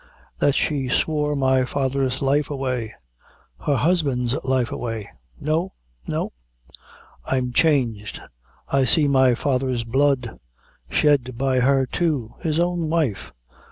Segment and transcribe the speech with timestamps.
[0.39, 2.95] that she swore my father's life away
[3.67, 5.07] her husband's life away.
[5.39, 5.73] No,
[6.07, 6.33] no;
[7.23, 8.19] I'm changed
[8.69, 10.39] I see my father's blood,
[10.89, 13.31] shed by her, too, his own wife!